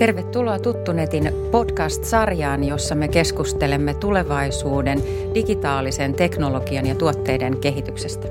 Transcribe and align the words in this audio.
Tervetuloa 0.00 0.58
Tuttunetin 0.58 1.32
podcast-sarjaan, 1.50 2.64
jossa 2.64 2.94
me 2.94 3.08
keskustelemme 3.08 3.94
tulevaisuuden 3.94 5.02
digitaalisen 5.34 6.14
teknologian 6.14 6.86
ja 6.86 6.94
tuotteiden 6.94 7.56
kehityksestä. 7.60 8.28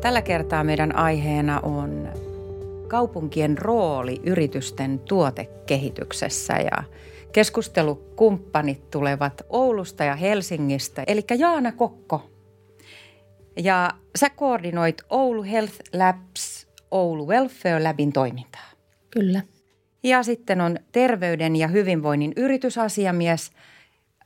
Tällä 0.00 0.22
kertaa 0.22 0.64
meidän 0.64 0.96
aiheena 0.96 1.60
on 1.60 2.08
kaupunkien 2.86 3.58
rooli 3.58 4.20
yritysten 4.26 4.98
tuotekehityksessä 4.98 6.54
ja 6.54 6.84
keskustelukumppanit 7.32 8.90
tulevat 8.90 9.42
Oulusta 9.48 10.04
ja 10.04 10.16
Helsingistä, 10.16 11.04
eli 11.06 11.24
Jaana 11.38 11.72
Kokko. 11.72 12.30
Ja 13.56 13.90
sä 14.16 14.30
koordinoit 14.30 15.02
Oulu 15.10 15.42
Health 15.42 15.74
Labs 15.92 16.68
Oulu 16.90 17.28
Welfare 17.28 17.82
Labin 17.82 18.12
toimintaa. 18.12 18.68
Kyllä. 19.10 19.42
Ja 20.02 20.22
sitten 20.22 20.60
on 20.60 20.76
terveyden 20.92 21.56
ja 21.56 21.68
hyvinvoinnin 21.68 22.32
yritysasiamies 22.36 23.52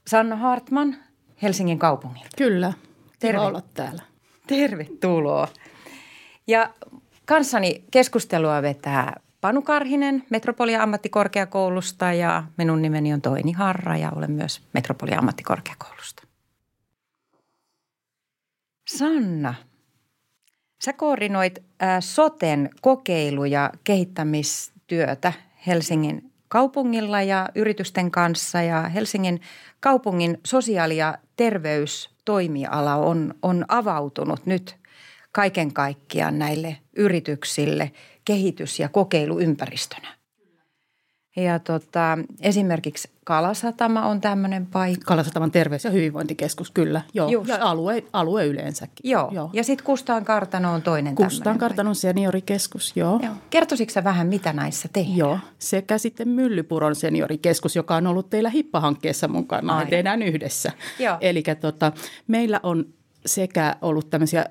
Sanna 0.07 0.37
Hartman 0.37 0.97
Helsingin 1.43 1.79
kaupungin. 1.79 2.27
Kyllä, 2.37 2.73
Terve. 3.19 3.41
olla 3.41 3.63
täällä. 3.75 4.03
Tervetuloa. 4.47 5.49
Ja 6.47 6.75
kanssani 7.25 7.85
keskustelua 7.91 8.63
vetää 8.63 9.21
Panu 9.41 9.63
Karhinen 9.63 10.25
Metropolia 10.31 10.83
ammattikorkeakoulusta 10.83 12.13
ja 12.13 12.43
minun 12.57 12.83
nimeni 12.83 13.13
on 13.13 13.23
Toini 13.23 13.53
Harra 13.53 13.97
ja 13.97 14.11
olen 14.17 14.31
myös 14.31 14.63
Metropolia 14.73 15.19
ammattikorkeakoulusta. 15.19 16.23
Sanna, 18.89 19.55
sä 20.85 20.93
koordinoit 20.93 21.63
soten 22.01 22.71
kokeilu- 22.81 23.45
ja 23.45 23.71
kehittämistyötä 23.85 25.33
Helsingin 25.67 26.33
kaupungilla 26.49 27.23
ja 27.23 27.49
yritysten 27.55 28.11
kanssa 28.11 28.63
ja 28.63 28.83
Helsingin 28.83 29.41
kaupungin 29.81 30.39
sosiaali- 30.47 30.97
ja 30.97 31.19
terveystoimiala 31.37 32.95
on, 32.95 33.35
on 33.43 33.65
avautunut 33.69 34.47
nyt 34.47 34.77
kaiken 35.33 35.73
kaikkiaan 35.73 36.39
näille 36.39 36.77
yrityksille 36.97 37.93
kehitys- 38.25 38.79
ja 38.79 38.89
kokeiluympäristönä. 38.89 40.22
Ja 41.37 41.59
tota, 41.59 42.19
esimerkiksi 42.41 43.11
Kalasatama 43.25 44.07
on 44.07 44.21
tämmöinen 44.21 44.67
paikka. 44.67 45.05
Kalasataman 45.05 45.51
terveys- 45.51 45.85
ja 45.85 45.91
hyvinvointikeskus, 45.91 46.71
kyllä. 46.71 47.03
Joo. 47.15 47.29
Just. 47.29 47.49
Ja 47.49 47.59
alue, 47.61 48.05
alue 48.13 48.47
yleensäkin. 48.47 49.11
Joo. 49.11 49.31
joo. 49.33 49.51
Ja 49.53 49.65
sitten 49.65 49.87
Kustaan 49.87 50.25
kartano 50.25 50.73
on 50.73 50.83
toinen 50.83 51.15
Kustaan 51.15 51.59
kartanon 51.59 51.95
seniorikeskus, 51.95 52.93
joo. 52.97 53.21
joo. 53.23 53.35
Kertoisitko 53.51 54.05
vähän, 54.05 54.27
mitä 54.27 54.53
näissä 54.53 54.89
tehdään? 54.93 55.17
Joo. 55.17 55.39
Sekä 55.59 55.99
sitten 55.99 56.29
Myllypuron 56.29 56.97
seniorikeskus, 56.97 57.77
joka 57.77 57.97
on 57.97 58.07
ollut 58.07 58.31
teillä 58.31 58.51
HIPPA-hankkeessa 58.51 59.29
mukana. 59.29 59.77
Ai. 59.77 59.87
tehdään 59.87 60.23
yhdessä. 60.23 60.73
Joo. 60.99 61.17
Eli 61.21 61.43
tota, 61.61 61.93
meillä 62.29 62.61
on 62.63 62.85
sekä 63.27 63.77
ollut 63.83 64.11
tämmöisiä 64.11 64.47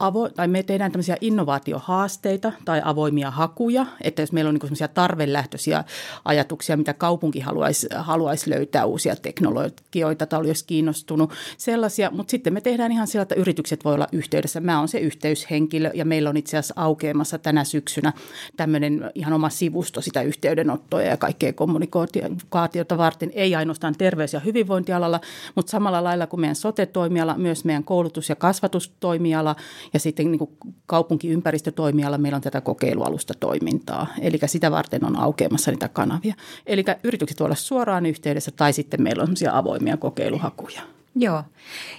avo, 0.00 0.28
tai 0.28 0.48
me 0.48 0.62
tehdään 0.62 0.92
tämmöisiä 0.92 1.16
innovaatiohaasteita 1.20 2.52
tai 2.64 2.82
avoimia 2.84 3.30
hakuja, 3.30 3.86
että 4.02 4.22
jos 4.22 4.32
meillä 4.32 4.48
on 4.48 4.54
niin 4.54 4.62
semmoisia 4.62 4.88
tarvelähtöisiä 4.88 5.84
ajatuksia, 6.24 6.76
mitä 6.76 6.94
kaupunki 6.94 7.40
haluaisi, 7.40 7.86
haluaisi 7.96 8.50
löytää 8.50 8.84
uusia 8.84 9.16
teknologioita 9.16 10.26
tai 10.26 10.40
olisi 10.40 10.64
kiinnostunut 10.64 11.32
sellaisia, 11.56 12.10
mutta 12.10 12.30
sitten 12.30 12.52
me 12.52 12.60
tehdään 12.60 12.92
ihan 12.92 13.06
sillä, 13.06 13.22
että 13.22 13.34
yritykset 13.34 13.84
voi 13.84 13.94
olla 13.94 14.08
yhteydessä. 14.12 14.60
Mä 14.60 14.78
oon 14.78 14.88
se 14.88 14.98
yhteyshenkilö 14.98 15.90
ja 15.94 16.04
meillä 16.04 16.30
on 16.30 16.36
itse 16.36 16.58
asiassa 16.58 16.74
aukeamassa 16.76 17.38
tänä 17.38 17.64
syksynä 17.64 18.12
tämmöinen 18.56 19.10
ihan 19.14 19.32
oma 19.32 19.50
sivusto 19.50 20.00
sitä 20.00 20.22
yhteydenottoa 20.22 21.02
ja 21.02 21.16
kaikkea 21.16 21.52
kommunikaatiota 21.52 22.98
varten, 22.98 23.30
ei 23.34 23.54
ainoastaan 23.54 23.94
terveys- 23.98 24.32
ja 24.32 24.40
hyvinvointialalla, 24.40 25.20
mutta 25.54 25.70
samalla 25.70 26.04
lailla 26.04 26.26
kuin 26.26 26.40
meidän 26.40 26.56
sote-toimiala, 26.56 27.34
myös 27.38 27.64
meidän 27.64 27.84
koulutus- 27.84 28.28
ja 28.28 28.36
kasvatustoimiala 28.36 29.56
ja 29.92 29.98
sitten 29.98 30.30
niin 30.30 30.38
kuin 30.38 30.50
kaupunkiympäristötoimiala 30.86 32.18
meillä 32.18 32.36
on 32.36 32.42
tätä 32.42 32.60
kokeilualusta 32.60 33.34
toimintaa. 33.40 34.06
Eli 34.20 34.38
sitä 34.46 34.70
varten 34.70 35.04
on 35.04 35.16
aukeamassa 35.16 35.70
niitä 35.70 35.88
kanavia. 35.88 36.34
Eli 36.66 36.84
yritykset 37.04 37.40
voivat 37.40 37.48
olla 37.48 37.56
suoraan 37.56 38.06
yhteydessä 38.06 38.50
tai 38.50 38.72
sitten 38.72 39.02
meillä 39.02 39.20
on 39.20 39.26
sellaisia 39.26 39.58
avoimia 39.58 39.96
kokeiluhakuja. 39.96 40.82
Joo. 41.14 41.42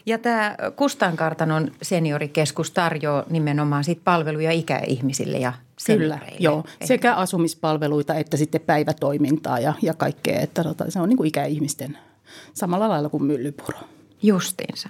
Ja 0.05 0.17
tämä 0.17 0.55
Kustankartanon 0.75 1.71
seniorikeskus 1.81 2.71
tarjoaa 2.71 3.23
nimenomaan 3.29 3.83
sit 3.83 4.01
palveluja 4.03 4.51
ikäihmisille 4.51 5.37
ja 5.37 5.53
Kyllä, 5.85 6.19
joo. 6.39 6.63
Sekä 6.85 7.15
asumispalveluita 7.15 8.13
että 8.15 8.37
sitten 8.37 8.61
päivätoimintaa 8.61 9.59
ja, 9.59 9.73
ja 9.81 9.93
kaikkea. 9.93 10.39
Että 10.39 10.63
tota, 10.63 10.91
se 10.91 10.99
on 10.99 11.09
niin 11.09 11.17
kuin 11.17 11.27
ikäihmisten 11.27 11.97
samalla 12.53 12.89
lailla 12.89 13.09
kuin 13.09 13.23
myllypuro. 13.23 13.77
Justiinsa. 14.23 14.89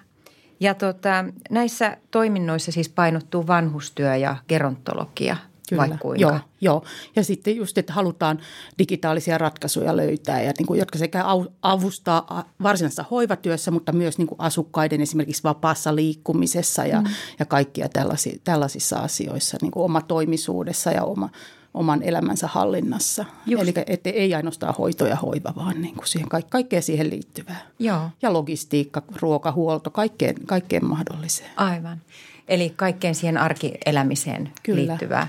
Ja 0.61 0.73
tota, 0.73 1.25
näissä 1.49 1.97
toiminnoissa 2.11 2.71
siis 2.71 2.89
painottuu 2.89 3.47
vanhustyö 3.47 4.15
ja 4.15 4.35
gerontologia– 4.47 5.37
Kyllä, 5.75 5.97
kuinka? 6.01 6.21
Joo, 6.21 6.39
joo. 6.61 6.83
Ja 7.15 7.23
sitten 7.23 7.55
just, 7.55 7.77
että 7.77 7.93
halutaan 7.93 8.39
digitaalisia 8.77 9.37
ratkaisuja 9.37 9.97
löytää, 9.97 10.41
ja 10.41 10.51
niin 10.57 10.67
kuin, 10.67 10.79
jotka 10.79 10.97
sekä 10.97 11.23
avustaa 11.61 12.45
varsinaisessa 12.63 13.05
hoivatyössä, 13.11 13.71
mutta 13.71 13.91
myös 13.91 14.17
niin 14.17 14.27
kuin 14.27 14.41
asukkaiden 14.41 15.01
esimerkiksi 15.01 15.43
vapaassa 15.43 15.95
liikkumisessa 15.95 16.85
ja, 16.85 17.01
mm. 17.01 17.07
ja 17.39 17.45
kaikkia 17.45 17.89
tällaisissa, 17.89 18.41
tällaisissa 18.43 18.99
asioissa, 18.99 19.57
niin 19.61 19.71
kuin 19.71 19.83
oma 19.83 20.01
toimisuudessa 20.01 20.91
ja 20.91 21.03
oma, 21.03 21.29
oman 21.73 22.03
elämänsä 22.03 22.47
hallinnassa. 22.47 23.25
Just. 23.45 23.63
Eli 23.63 23.73
että 23.87 24.09
ei 24.09 24.35
ainoastaan 24.35 24.75
hoito 24.77 25.05
ja 25.07 25.15
hoiva, 25.15 25.53
vaan 25.55 25.81
niin 25.81 25.95
kuin 25.95 26.07
siihen, 26.07 26.29
kaikkea 26.49 26.81
siihen 26.81 27.09
liittyvää. 27.09 27.61
Joo. 27.79 28.09
Ja 28.21 28.33
logistiikka, 28.33 29.03
ruokahuolto, 29.21 29.89
kaikkeen, 29.89 30.35
kaikkeen 30.45 30.85
mahdolliseen. 30.85 31.49
Aivan. 31.55 32.01
Eli 32.47 32.73
kaikkeen 32.75 33.15
siihen 33.15 33.37
arkielämiseen 33.37 34.53
Kyllä. 34.63 34.87
liittyvää. 34.87 35.27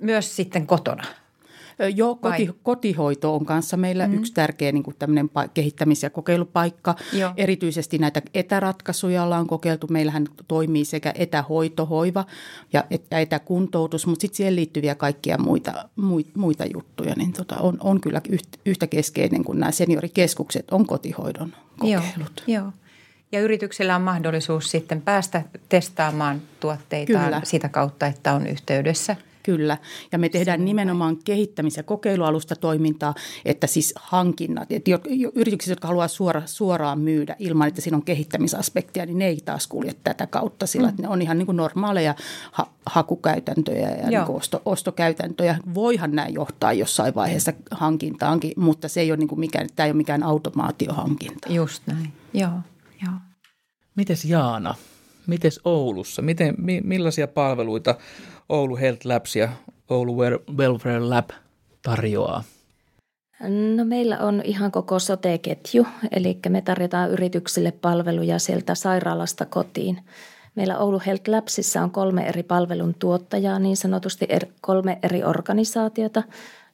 Myös 0.00 0.36
sitten 0.36 0.66
kotona– 0.66 1.04
Joo, 1.94 2.14
koti, 2.14 2.50
kotihoito 2.62 3.34
on 3.34 3.46
kanssa 3.46 3.76
meillä 3.76 4.06
mm. 4.06 4.14
yksi 4.14 4.32
tärkeä 4.34 4.72
niin 4.72 4.82
kuin 4.82 4.96
tämmöinen 4.98 5.30
kehittämis- 5.54 6.02
ja 6.02 6.10
kokeilupaikka. 6.10 6.94
Joo. 7.12 7.32
Erityisesti 7.36 7.98
näitä 7.98 8.22
etäratkaisuja 8.34 9.22
ollaan 9.22 9.46
kokeiltu. 9.46 9.86
Meillähän 9.90 10.26
toimii 10.48 10.84
sekä 10.84 11.12
etähoito, 11.14 11.86
hoiva 11.86 12.24
ja 12.72 12.84
etäkuntoutus, 13.10 14.06
mutta 14.06 14.20
sitten 14.20 14.36
siihen 14.36 14.56
liittyviä 14.56 14.94
kaikkia 14.94 15.38
muita, 15.38 15.88
muita 16.34 16.64
juttuja. 16.74 17.14
Niin 17.16 17.32
tota, 17.32 17.56
on, 17.56 17.76
on 17.80 18.00
kyllä 18.00 18.20
yhtä 18.66 18.86
keskeinen 18.86 19.44
kuin 19.44 19.60
nämä 19.60 19.72
seniorikeskukset 19.72 20.70
on 20.70 20.86
kotihoidon 20.86 21.52
kokeilut. 21.78 22.42
Joo, 22.46 22.62
joo. 22.62 22.72
Ja 23.32 23.40
yrityksillä 23.40 23.96
on 23.96 24.02
mahdollisuus 24.02 24.70
sitten 24.70 25.02
päästä 25.02 25.42
testaamaan 25.68 26.42
tuotteitaan 26.60 27.24
Kyllä. 27.24 27.40
sitä 27.44 27.68
kautta, 27.68 28.06
että 28.06 28.32
on 28.32 28.46
yhteydessä 28.46 29.16
Kyllä, 29.46 29.78
ja 30.12 30.18
me 30.18 30.28
tehdään 30.28 30.64
nimenomaan 30.64 31.16
kehittämis- 31.24 31.76
ja 31.76 31.82
kokeilualusta 31.82 32.56
toimintaa, 32.56 33.14
että 33.44 33.66
siis 33.66 33.94
hankinnat, 33.96 34.72
että 34.72 34.90
yritykset, 35.34 35.70
jotka 35.70 35.88
haluaa 35.88 36.08
suora, 36.08 36.42
suoraan 36.46 36.98
myydä 37.00 37.36
ilman, 37.38 37.68
että 37.68 37.80
siinä 37.80 37.96
on 37.96 38.02
kehittämisaspektia, 38.02 39.06
niin 39.06 39.18
ne 39.18 39.26
ei 39.26 39.40
taas 39.44 39.66
kulje 39.66 39.94
tätä 40.04 40.26
kautta, 40.26 40.66
sillä 40.66 40.88
mm. 40.88 41.02
ne 41.02 41.08
on 41.08 41.22
ihan 41.22 41.38
niin 41.38 41.46
kuin 41.46 41.56
normaaleja 41.56 42.14
ha- 42.52 42.72
hakukäytäntöjä 42.86 43.90
ja 43.90 44.10
niin 44.10 44.24
kuin 44.26 44.36
osto, 44.36 44.62
ostokäytäntöjä. 44.64 45.58
Voihan 45.74 46.12
nämä 46.12 46.28
johtaa 46.28 46.72
jossain 46.72 47.14
vaiheessa 47.14 47.52
hankintaankin, 47.70 48.52
mutta 48.56 48.88
se 48.88 49.00
ei 49.00 49.10
ole 49.10 49.16
niin 49.16 49.28
kuin 49.28 49.40
mikään, 49.40 49.68
tämä 49.76 49.84
ei 49.84 49.90
ole 49.90 49.96
mikään 49.96 50.22
automaatiohankinta. 50.22 51.52
Just 51.52 51.82
näin, 51.86 52.12
joo, 52.34 52.60
joo. 53.02 53.14
Mites 53.94 54.24
Jaana, 54.24 54.74
mites 55.26 55.60
Oulussa, 55.64 56.22
Miten, 56.22 56.54
millaisia 56.84 57.28
palveluita 57.28 57.94
Oulu 58.48 58.76
Health 58.76 59.06
Labs 59.06 59.36
ja 59.36 59.48
Oulu 59.90 60.16
Welfare 60.56 61.00
Lab 61.00 61.30
tarjoaa? 61.82 62.44
No 63.76 63.84
meillä 63.84 64.18
on 64.18 64.42
ihan 64.44 64.72
koko 64.72 64.98
sote-ketju, 64.98 65.86
eli 66.10 66.38
me 66.48 66.60
tarjotaan 66.60 67.10
yrityksille 67.10 67.72
palveluja 67.72 68.38
sieltä 68.38 68.74
sairaalasta 68.74 69.46
kotiin. 69.46 70.00
Meillä 70.54 70.78
Oulu 70.78 71.00
Health 71.06 71.28
Labsissa 71.28 71.82
on 71.82 71.90
kolme 71.90 72.26
eri 72.26 72.42
palvelun 72.42 72.94
tuottajaa, 72.98 73.58
niin 73.58 73.76
sanotusti 73.76 74.26
er, 74.28 74.46
kolme 74.60 74.98
eri 75.02 75.24
organisaatiota. 75.24 76.22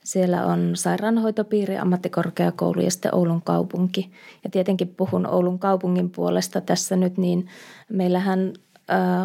Siellä 0.04 0.46
on 0.46 0.70
sairaanhoitopiiri, 0.74 1.78
ammattikorkeakoulu 1.78 2.80
ja 2.80 2.90
sitten 2.90 3.14
Oulun 3.14 3.42
kaupunki. 3.42 4.10
Ja 4.44 4.50
tietenkin 4.50 4.88
puhun 4.88 5.26
Oulun 5.26 5.58
kaupungin 5.58 6.10
puolesta 6.10 6.60
tässä 6.60 6.96
nyt, 6.96 7.18
niin 7.18 7.46
meillähän 7.88 8.52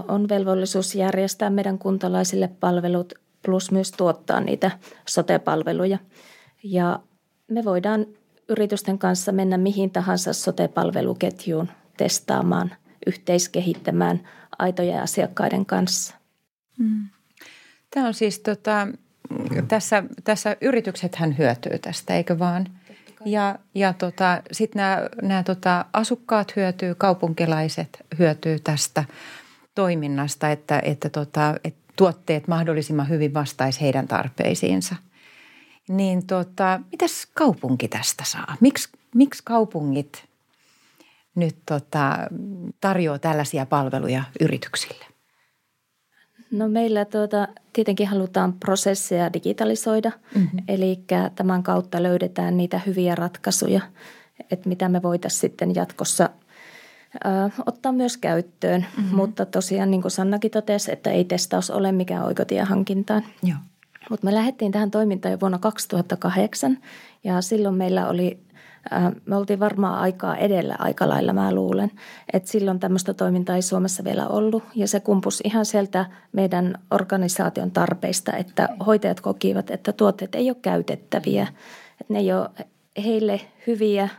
on 0.08 0.30
velvollisuus 0.30 0.96
järjestää 0.96 1.50
meidän 1.50 1.78
kuntalaisille 1.78 2.50
palvelut 2.60 3.14
plus 3.46 3.72
myös 3.72 3.92
tuottaa 3.92 4.40
niitä 4.40 4.72
sote-palveluja. 5.08 5.98
Ja 6.64 7.00
me 7.52 7.66
voidaan 7.66 8.06
yritysten 8.50 9.00
kanssa 9.00 9.32
mennä 9.32 9.58
mihin 9.58 9.92
tahansa 9.92 10.34
sote-palveluketjuun 10.34 11.70
testaamaan, 11.98 12.76
yhteiskehittämään 13.08 14.28
aitoja 14.60 15.02
asiakkaiden 15.02 15.66
kanssa. 15.66 16.16
Hmm. 16.78 17.08
Tämä 17.94 18.08
on 18.08 18.14
siis 18.14 18.40
tota, 18.40 18.88
tässä, 19.68 20.04
tässä 20.24 20.58
yrityksethän 20.62 21.38
hyötyy 21.38 21.80
tästä, 21.80 22.16
eikö 22.16 22.40
vaan? 22.40 22.68
Ja, 23.26 23.60
ja 23.76 23.94
tota, 23.94 24.42
sitten 24.52 24.80
nämä, 24.80 25.10
nämä 25.22 25.44
tota, 25.44 25.86
asukkaat 25.94 26.56
hyötyy, 26.56 26.96
kaupunkilaiset 26.96 28.06
hyötyy 28.20 28.60
tästä 28.60 29.04
toiminnasta, 29.78 30.52
että, 30.52 30.80
että, 30.80 31.10
tota, 31.10 31.56
että 31.64 31.94
tuotteet 31.96 32.48
mahdollisimman 32.48 33.10
hyvin 33.10 33.34
vastaisi 33.34 33.82
heidän 33.82 34.08
tarpeisiinsa. 34.08 34.96
Niin 35.90 36.28
tota, 36.28 36.80
mitäs 36.92 37.28
kaupunki 37.34 37.88
tästä 37.88 38.24
saa? 38.28 38.56
Miks, 38.60 38.90
miksi 39.16 39.42
kaupungit 39.46 40.26
nyt 41.36 41.56
tota, 41.66 42.18
tarjoaa 42.82 43.20
tällaisia 43.20 43.66
palveluja 43.66 44.24
yrityksille? 44.40 45.06
No 46.52 46.68
meillä 46.68 47.06
tuota, 47.06 47.48
tietenkin 47.74 48.08
halutaan 48.08 48.54
prosesseja 48.54 49.34
digitalisoida, 49.34 50.12
mm-hmm. 50.36 50.60
eli 50.68 51.00
tämän 51.36 51.64
kautta 51.64 52.04
löydetään 52.04 52.58
niitä 52.58 52.82
hyviä 52.86 53.16
ratkaisuja, 53.16 53.82
että 54.52 54.70
mitä 54.70 54.90
me 54.90 55.02
voitaisiin 55.02 55.42
sitten 55.42 55.76
jatkossa 55.76 56.30
ottaa 57.66 57.92
myös 57.92 58.18
käyttöön. 58.18 58.86
Mm-hmm. 58.98 59.16
Mutta 59.16 59.46
tosiaan 59.46 59.92
niin 59.92 60.02
kuin 60.02 60.12
Sannakin 60.12 60.52
totesi, 60.52 60.92
että 60.92 61.12
ei 61.12 61.26
testaus 61.26 61.70
ole 61.70 61.92
mikään 61.92 62.26
oikotie 62.26 62.64
hankintaan. 62.64 63.24
Mutta 64.10 64.26
me 64.26 64.34
lähdettiin 64.34 64.72
tähän 64.72 64.92
toimintaan 64.92 65.32
jo 65.32 65.40
vuonna 65.40 65.60
2008 65.60 66.78
ja 67.24 67.42
silloin 67.42 67.76
meillä 67.76 68.10
oli 68.10 68.48
me 69.26 69.36
oltiin 69.36 69.60
varmaan 69.60 70.00
aikaa 70.00 70.38
edellä 70.38 70.76
aika 70.80 71.10
lailla, 71.10 71.34
mä 71.34 71.56
luulen. 71.56 71.92
Että 72.34 72.50
silloin 72.50 72.80
tämmöistä 72.80 73.14
toimintaa 73.14 73.56
ei 73.56 73.62
Suomessa 73.62 74.04
vielä 74.04 74.28
ollut 74.28 74.64
ja 74.76 74.88
se 74.88 75.00
kumpus 75.00 75.42
ihan 75.44 75.66
sieltä 75.66 76.06
meidän 76.32 76.76
organisaation 76.92 77.72
tarpeista, 77.72 78.34
että 78.34 78.70
hoitajat 78.86 79.22
kokivat, 79.22 79.72
että 79.72 79.94
tuotteet 79.94 80.36
ei 80.36 80.50
ole 80.50 80.58
käytettäviä. 80.62 81.48
Että 82.02 82.14
ne 82.14 82.20
ei 82.20 82.34
ole 82.34 82.50
heille 83.04 83.42
hyviä, 83.68 84.10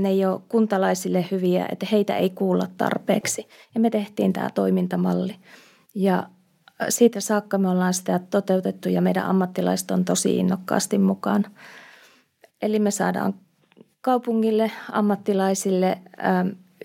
ne 0.00 0.08
ei 0.08 0.24
ole 0.24 0.40
kuntalaisille 0.48 1.26
hyviä, 1.30 1.66
että 1.72 1.86
heitä 1.92 2.16
ei 2.16 2.30
kuulla 2.30 2.66
tarpeeksi. 2.76 3.48
Ja 3.74 3.80
me 3.80 3.90
tehtiin 3.90 4.32
tämä 4.32 4.50
toimintamalli. 4.54 5.36
Ja 5.94 6.28
siitä 6.88 7.20
saakka 7.20 7.58
me 7.58 7.68
ollaan 7.68 7.94
sitä 7.94 8.20
toteutettu 8.30 8.88
ja 8.88 9.00
meidän 9.00 9.26
ammattilaiset 9.26 9.90
on 9.90 10.04
tosi 10.04 10.36
innokkaasti 10.36 10.98
mukaan. 10.98 11.46
Eli 12.62 12.78
me 12.78 12.90
saadaan 12.90 13.34
kaupungille, 14.00 14.70
ammattilaisille 14.92 15.98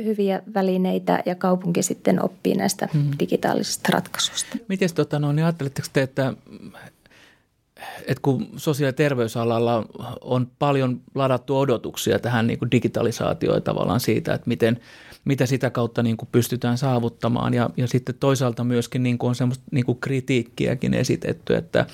hyviä 0.03 0.41
välineitä 0.53 1.23
ja 1.25 1.35
kaupunki 1.35 1.83
sitten 1.83 2.23
oppii 2.23 2.55
näistä 2.55 2.89
hmm. 2.93 3.11
digitaalisista 3.19 3.89
ratkaisuista. 3.93 4.57
Miten 4.67 4.89
tota, 4.95 5.19
no, 5.19 5.31
niin 5.31 5.45
ajatteletteko 5.45 5.87
te, 5.93 6.01
että, 6.01 6.33
että 7.99 8.21
kun 8.21 8.47
sosiaali- 8.55 8.89
ja 8.89 8.93
terveysalalla 8.93 9.85
on 10.21 10.51
paljon 10.59 11.01
ladattu 11.15 11.59
odotuksia 11.59 12.19
tähän 12.19 12.47
niin 12.47 12.59
kuin 12.59 12.71
digitalisaatioon 12.71 13.63
tavallaan 13.63 13.99
siitä, 13.99 14.33
että 14.33 14.47
miten, 14.47 14.79
mitä 15.25 15.45
sitä 15.45 15.69
kautta 15.69 16.03
niin 16.03 16.17
kuin 16.17 16.29
pystytään 16.31 16.77
saavuttamaan 16.77 17.53
ja, 17.53 17.69
ja 17.77 17.87
sitten 17.87 18.15
toisaalta 18.19 18.63
myöskin 18.63 19.03
niin 19.03 19.17
kuin 19.17 19.29
on 19.29 19.35
semmoista 19.35 19.65
niin 19.71 19.85
kuin 19.85 19.99
kritiikkiäkin 19.99 20.93
esitetty, 20.93 21.55
että– 21.55 21.85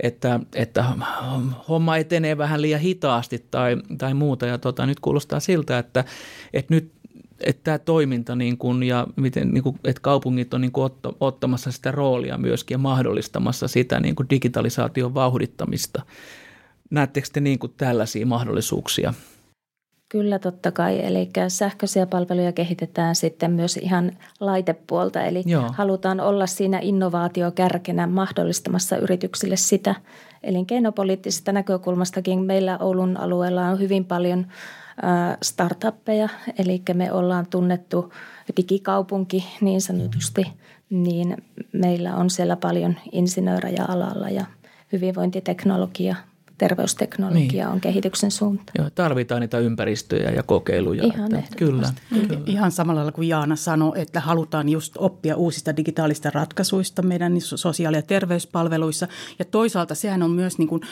että, 0.00 0.40
että 0.54 0.84
homma 1.68 1.96
etenee 1.96 2.38
vähän 2.38 2.62
liian 2.62 2.80
hitaasti 2.80 3.46
tai, 3.50 3.76
tai 3.98 4.14
muuta. 4.14 4.46
Ja 4.46 4.58
tota, 4.58 4.86
nyt 4.86 5.00
kuulostaa 5.00 5.40
siltä, 5.40 5.78
että, 5.78 6.04
että 6.52 6.74
nyt 6.74 6.92
että 7.46 7.62
tämä 7.64 7.78
toiminta 7.78 8.36
niin 8.36 8.58
kuin, 8.58 8.82
ja 8.82 9.06
miten, 9.16 9.50
niin 9.50 9.62
kuin, 9.62 9.78
että 9.84 10.02
kaupungit 10.02 10.54
on 10.54 10.60
niin 10.60 10.72
kuin 10.72 10.92
ottamassa 11.20 11.72
sitä 11.72 11.90
roolia 11.90 12.38
myöskin 12.38 12.74
ja 12.74 12.78
mahdollistamassa 12.78 13.68
sitä 13.68 14.00
niin 14.00 14.16
kuin 14.16 14.30
digitalisaation 14.30 15.14
vauhdittamista. 15.14 16.02
Näettekö 16.90 17.28
te 17.32 17.40
niin 17.40 17.58
kuin 17.58 17.74
tällaisia 17.76 18.26
mahdollisuuksia? 18.26 19.14
Kyllä 20.08 20.38
totta 20.38 20.72
kai, 20.72 21.06
eli 21.06 21.30
sähköisiä 21.48 22.06
palveluja 22.06 22.52
kehitetään 22.52 23.14
sitten 23.14 23.50
myös 23.50 23.76
ihan 23.76 24.12
laitepuolta, 24.40 25.22
eli 25.22 25.42
Joo. 25.46 25.70
halutaan 25.74 26.20
olla 26.20 26.46
siinä 26.46 26.78
innovaatiokärkenä 26.82 28.06
mahdollistamassa 28.06 28.96
yrityksille 28.96 29.56
sitä. 29.56 29.94
Elinkeinopoliittisesta 30.42 31.52
näkökulmastakin 31.52 32.38
meillä 32.38 32.78
Oulun 32.78 33.16
alueella 33.16 33.68
on 33.68 33.80
hyvin 33.80 34.04
paljon 34.04 34.46
startuppeja, 35.42 36.28
eli 36.58 36.82
me 36.94 37.12
ollaan 37.12 37.46
tunnettu 37.46 38.12
digikaupunki 38.56 39.44
niin 39.60 39.80
sanotusti, 39.80 40.46
niin 40.90 41.36
meillä 41.72 42.16
on 42.16 42.30
siellä 42.30 42.56
paljon 42.56 42.96
insinöörejä 43.12 43.84
alalla 43.88 44.30
ja 44.30 44.44
hyvinvointiteknologia 44.92 46.16
terveysteknologia 46.62 47.64
niin. 47.64 47.66
on 47.66 47.80
kehityksen 47.80 48.30
suunta. 48.30 48.72
Joo, 48.78 48.90
tarvitaan 48.90 49.40
niitä 49.40 49.58
ympäristöjä 49.58 50.30
ja 50.30 50.42
kokeiluja. 50.42 51.04
Ihan 51.04 51.34
että, 51.34 51.56
kyllä, 51.56 51.92
kyllä. 52.08 52.40
Ihan 52.46 52.72
samalla 52.72 52.98
lailla 52.98 53.12
kuin 53.12 53.28
Jaana 53.28 53.56
sanoi, 53.56 54.00
että 54.00 54.20
halutaan 54.20 54.68
just 54.68 54.94
oppia 54.98 55.36
uusista 55.36 55.76
digitaalista 55.76 56.30
ratkaisuista 56.30 57.02
meidän 57.02 57.40
sosiaali- 57.40 57.96
ja 57.96 58.02
terveyspalveluissa. 58.02 59.08
Ja 59.38 59.44
toisaalta 59.44 59.94
sehän 59.94 60.22
on 60.22 60.30
myös 60.30 60.58
niin 60.58 60.68
kuin, 60.68 60.82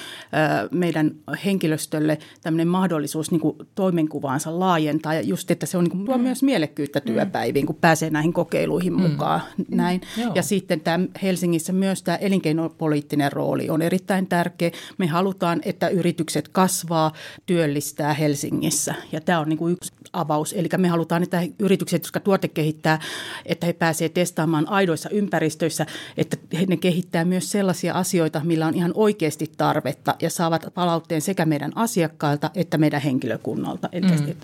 meidän 0.70 1.10
henkilöstölle 1.44 2.18
tämmöinen 2.42 2.68
mahdollisuus 2.68 3.30
niin 3.30 3.40
kuin 3.40 3.56
toimenkuvaansa 3.74 4.60
laajentaa. 4.60 5.14
Ja 5.14 5.20
just, 5.20 5.50
että 5.50 5.66
se 5.66 5.78
on 5.78 5.84
niin 5.84 5.92
kuin, 5.92 6.04
tuo 6.04 6.18
mm. 6.18 6.22
myös 6.22 6.42
mielekkyyttä 6.42 7.00
työpäiviin, 7.00 7.66
kun 7.66 7.76
pääsee 7.80 8.10
näihin 8.10 8.32
kokeiluihin 8.32 8.92
mm. 8.92 9.02
mukaan. 9.02 9.40
Näin. 9.68 10.00
Mm. 10.16 10.32
Ja 10.34 10.42
sitten 10.42 10.80
tämä 10.80 11.04
Helsingissä 11.22 11.72
myös 11.72 12.02
tämä 12.02 12.16
elinkeinopoliittinen 12.16 13.32
rooli 13.32 13.70
on 13.70 13.82
erittäin 13.82 14.26
tärkeä. 14.26 14.70
Me 14.98 15.06
halutaan 15.06 15.59
että 15.64 15.88
yritykset 15.88 16.48
kasvaa, 16.48 17.12
työllistää 17.46 18.14
Helsingissä. 18.14 18.94
Ja 19.12 19.20
tämä 19.20 19.40
on 19.40 19.48
niin 19.48 19.58
kuin 19.58 19.72
yksi 19.72 19.92
avaus. 20.12 20.52
Eli 20.52 20.68
me 20.76 20.88
halutaan, 20.88 21.22
että 21.22 21.42
yritykset, 21.58 22.02
jotka 22.02 22.20
tuote 22.20 22.48
kehittää, 22.48 23.00
että 23.46 23.66
he 23.66 23.72
pääsevät 23.72 24.14
testaamaan 24.14 24.68
aidoissa 24.68 25.10
ympäristöissä, 25.10 25.86
että 26.16 26.36
ne 26.68 26.76
kehittää 26.76 27.24
myös 27.24 27.50
sellaisia 27.50 27.94
asioita, 27.94 28.40
millä 28.44 28.66
on 28.66 28.74
ihan 28.74 28.92
oikeasti 28.94 29.50
tarvetta 29.56 30.14
ja 30.22 30.30
saavat 30.30 30.66
palautteen 30.74 31.20
sekä 31.20 31.46
meidän 31.46 31.72
asiakkailta 31.74 32.50
että 32.54 32.78
meidän 32.78 33.02
henkilökunnalta. 33.02 33.88
Mm. 33.92 34.34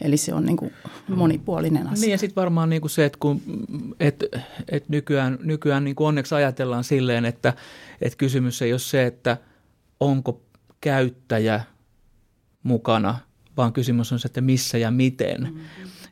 Eli 0.00 0.16
se 0.16 0.34
on 0.34 0.44
niin 0.44 0.56
kuin 0.56 0.72
monipuolinen 1.08 1.86
asia. 1.86 2.00
Niin 2.00 2.10
ja 2.10 2.18
sitten 2.18 2.42
varmaan 2.42 2.70
niin 2.70 2.80
kuin 2.80 2.90
se, 2.90 3.04
että 3.04 3.18
kun, 3.20 3.42
et, 4.00 4.24
et 4.68 4.88
nykyään, 4.88 5.38
nykyään 5.42 5.84
niin 5.84 5.96
kuin 5.96 6.06
onneksi 6.06 6.34
ajatellaan 6.34 6.84
silleen, 6.84 7.24
että, 7.24 7.52
että 8.00 8.16
kysymys 8.16 8.62
ei 8.62 8.72
ole 8.72 8.78
se, 8.78 9.06
että 9.06 9.36
onko 10.00 10.40
käyttäjä 10.80 11.60
mukana, 12.62 13.18
vaan 13.56 13.72
kysymys 13.72 14.12
on 14.12 14.18
se, 14.18 14.26
että 14.26 14.40
missä 14.40 14.78
ja 14.78 14.90
miten. 14.90 15.40
Mm-hmm. 15.40 15.60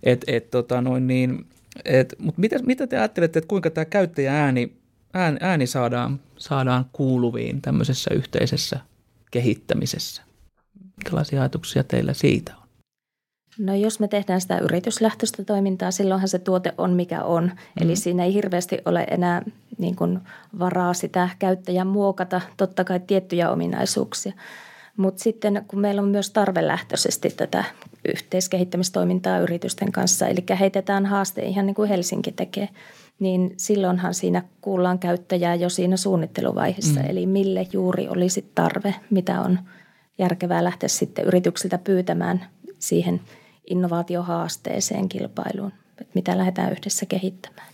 Et, 0.03 0.25
et, 0.27 0.51
tota 0.51 0.81
noin 0.81 1.07
niin, 1.07 1.47
et, 1.85 2.15
mutta 2.19 2.41
mitä, 2.41 2.59
mitä 2.63 2.87
te 2.87 2.99
ajattelette, 2.99 3.39
että 3.39 3.49
kuinka 3.49 3.71
tämä 3.71 3.85
käyttäjäääni 3.85 4.79
ääni, 5.15 5.39
ääni 5.41 5.67
saadaan, 5.67 6.21
saadaan 6.37 6.85
kuuluviin 6.93 7.63
tämmöisessä 7.63 8.15
yhteisessä 8.15 8.81
kehittämisessä? 9.31 10.23
Millaisia 11.05 11.41
ajatuksia 11.41 11.85
teillä 11.85 12.15
siitä? 12.15 12.55
No 13.59 13.75
jos 13.75 14.01
me 14.01 14.09
tehdään 14.09 14.41
sitä 14.41 14.59
yrityslähtöistä 14.59 15.45
toimintaa, 15.45 15.91
silloinhan 15.91 16.29
se 16.29 16.39
tuote 16.39 16.75
on 16.79 16.93
mikä 16.93 17.23
on. 17.23 17.45
Mm. 17.45 17.85
Eli 17.85 17.97
siinä 17.97 18.25
ei 18.25 18.35
hirveästi 18.35 18.79
ole 18.85 19.07
enää 19.11 19.43
niin 19.79 19.97
kuin 19.97 20.19
varaa 20.59 20.95
sitä 20.95 21.29
käyttäjän 21.39 21.87
muokata, 21.87 22.41
totta 22.57 22.85
kai 22.85 23.01
tiettyjä 23.01 23.51
ominaisuuksia. 23.51 24.33
Mutta 24.97 25.23
sitten 25.23 25.65
kun 25.69 25.81
meillä 25.81 26.03
on 26.03 26.09
myös 26.09 26.31
tarvelähtöisesti 26.31 27.31
tätä 27.31 27.65
yhteiskehittämistoimintaa 28.09 29.39
yritysten 29.39 29.93
kanssa, 29.93 30.27
eli 30.27 30.45
heitetään 30.61 31.07
haaste 31.07 31.43
ihan 31.43 31.67
niin 31.67 31.75
kuin 31.75 31.89
Helsinki 31.89 32.33
tekee, 32.33 32.69
niin 33.19 33.55
silloinhan 33.57 34.15
siinä 34.15 34.43
kuullaan 34.61 34.99
käyttäjää 34.99 35.55
jo 35.55 35.69
siinä 35.69 35.97
suunnitteluvaiheessa, 35.97 37.01
mm. 37.01 37.07
eli 37.11 37.27
mille 37.27 37.67
juuri 37.73 38.09
olisi 38.09 38.51
tarve, 38.55 38.95
mitä 39.11 39.41
on 39.41 39.59
järkevää 40.19 40.65
lähteä 40.65 40.89
sitten 40.89 41.25
yrityksiltä 41.25 41.79
pyytämään 41.79 42.45
siihen 42.79 43.21
innovaatiohaasteeseen 43.71 45.09
kilpailuun, 45.09 45.73
että 46.01 46.13
mitä 46.15 46.39
lähdetään 46.39 46.73
yhdessä 46.73 47.07
kehittämään. 47.07 47.69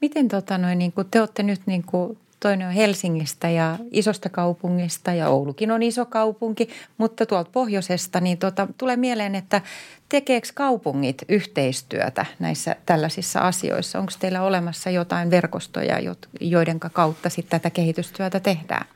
Miten 0.00 0.28
tota 0.28 0.58
noin, 0.58 0.78
niin 0.78 0.92
kuin 0.92 1.06
te 1.10 1.20
olette 1.20 1.42
nyt 1.42 1.60
niin 1.66 1.82
kuin 1.82 2.18
toinen 2.40 2.68
on 2.68 2.72
Helsingistä 2.74 3.50
ja 3.50 3.78
isosta 3.90 4.28
kaupungista 4.28 5.12
ja 5.12 5.28
Oulukin 5.28 5.70
on 5.70 5.82
iso 5.82 6.06
kaupunki, 6.06 6.68
mutta 6.98 7.26
tuolta 7.26 7.50
pohjoisesta 7.52 8.20
niin 8.20 8.38
tota, 8.38 8.68
tulee 8.78 8.96
mieleen, 8.96 9.34
että 9.34 9.60
tekeekö 10.08 10.48
kaupungit 10.54 11.22
yhteistyötä 11.28 12.26
näissä 12.38 12.76
tällaisissa 12.86 13.40
asioissa? 13.40 13.98
Onko 13.98 14.12
teillä 14.18 14.42
olemassa 14.42 14.90
jotain 14.90 15.30
verkostoja, 15.30 16.14
joiden 16.40 16.80
kautta 16.80 17.30
sitten 17.30 17.60
tätä 17.60 17.70
kehitystyötä 17.70 18.40
tehdään? 18.40 18.86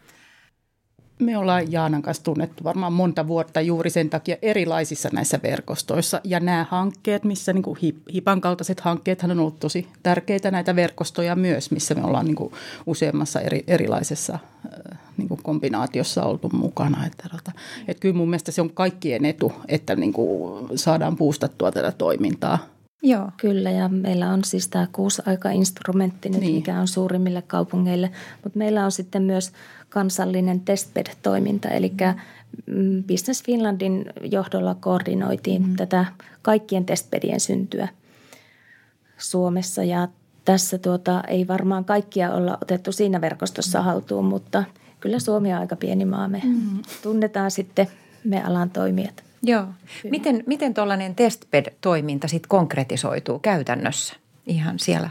Me 1.25 1.39
ollaan 1.39 1.73
Jaanan 1.73 2.03
kanssa 2.03 2.25
tunnettu 2.25 2.65
varmaan 2.65 2.93
monta 2.93 3.27
vuotta 3.27 3.61
juuri 3.61 3.91
sen 3.91 4.11
takia 4.11 4.37
erilaisissa 4.43 5.09
näissä 5.13 5.41
verkostoissa. 5.43 6.21
Ja 6.25 6.41
nämä 6.41 6.67
hankkeet, 6.71 7.25
missä 7.25 7.53
niin 7.53 7.63
kuin 7.63 7.79
HIPAN 8.15 8.41
kaltaiset 8.41 8.81
hankkeet 8.81 9.23
on 9.23 9.39
ollut 9.39 9.61
tosi 9.61 9.89
tärkeitä 10.03 10.51
näitä 10.51 10.77
verkostoja 10.77 11.37
myös, 11.37 11.71
missä 11.71 11.95
me 11.95 12.05
ollaan 12.05 12.27
niin 12.27 12.37
kuin 12.37 12.53
useammassa 12.87 13.41
eri, 13.41 13.65
erilaisessa 13.67 14.39
niin 15.17 15.29
kuin 15.29 15.43
kombinaatiossa 15.43 16.23
oltu 16.25 16.51
mukana. 16.53 17.07
Että, 17.07 17.29
että, 17.39 17.53
että 17.89 18.01
kyllä 18.01 18.15
mun 18.17 18.31
mielestä 18.31 18.53
se 18.53 18.61
on 18.61 18.71
kaikkien 18.71 19.25
etu, 19.25 19.53
että 19.69 19.97
niin 19.97 20.13
kuin 20.13 20.79
saadaan 20.79 21.17
puustattua 21.17 21.73
tätä 21.73 21.93
toimintaa. 21.93 22.59
Joo. 23.05 23.31
Kyllä, 23.37 23.71
ja 23.71 23.89
meillä 23.89 24.31
on 24.31 24.45
siis 24.45 24.69
tämä 24.69 24.87
kuusi-aika-instrumentti 24.93 26.29
nyt, 26.29 26.41
niin. 26.41 26.55
mikä 26.55 26.81
on 26.81 26.89
suurimmille 26.89 27.43
kaupungeille. 27.43 28.11
Mutta 28.45 28.59
meillä 28.59 28.85
on 28.85 28.93
sitten 28.93 29.23
myös 29.23 29.53
kansallinen 29.95 30.61
testbed-toiminta, 30.61 31.69
eli 31.69 31.93
mm, 32.67 33.05
Business 33.05 33.45
Finlandin 33.45 34.07
johdolla 34.23 34.75
koordinoitiin 34.75 35.69
mm. 35.69 35.77
tätä 35.77 36.05
kaikkien 36.43 36.85
testbedien 36.85 37.41
syntyä 37.41 37.89
Suomessa. 39.19 39.85
Ja 39.85 40.09
tässä 40.45 40.79
tuota, 40.79 41.23
ei 41.29 41.49
varmaan 41.49 41.85
kaikkia 41.85 42.33
olla 42.33 42.59
otettu 42.63 42.93
siinä 42.93 43.21
verkostossa 43.21 43.79
mm. 43.79 43.85
haltuun, 43.85 44.25
mutta 44.25 44.65
kyllä 45.01 45.19
Suomi 45.19 45.53
on 45.55 45.61
aika 45.61 45.77
pieni 45.77 46.05
maa. 46.05 46.29
Me 46.29 46.43
mm. 46.45 46.83
tunnetaan 47.03 47.51
sitten 47.51 47.87
me 48.25 48.43
alan 48.43 48.71
toimijat. 48.71 49.25
Joo. 49.43 49.67
Miten, 50.11 50.43
miten 50.47 50.75
tuollainen 50.75 51.15
testbed-toiminta 51.15 52.29
sitten 52.29 52.49
konkretisoituu 52.49 53.39
käytännössä 53.39 54.15
ihan 54.47 54.79
siellä 54.79 55.11